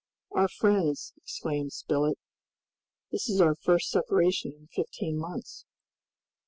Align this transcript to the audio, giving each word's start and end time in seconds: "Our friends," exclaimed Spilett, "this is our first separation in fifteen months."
"Our 0.31 0.47
friends," 0.47 1.13
exclaimed 1.17 1.73
Spilett, 1.73 2.17
"this 3.11 3.29
is 3.29 3.39
our 3.39 3.53
first 3.53 3.91
separation 3.91 4.51
in 4.51 4.65
fifteen 4.65 5.15
months." 5.15 5.65